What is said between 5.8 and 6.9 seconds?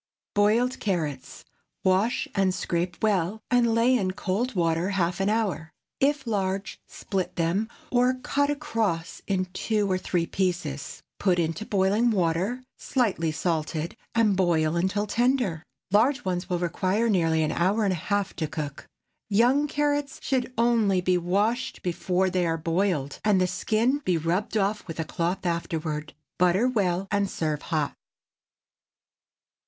If large,